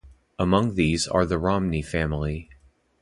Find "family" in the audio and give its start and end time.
1.83-2.49